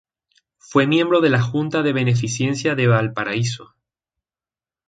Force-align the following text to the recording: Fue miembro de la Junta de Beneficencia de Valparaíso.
Fue 0.57 0.87
miembro 0.87 1.21
de 1.21 1.29
la 1.29 1.39
Junta 1.43 1.83
de 1.83 1.93
Beneficencia 1.93 2.73
de 2.73 2.87
Valparaíso. 2.87 3.75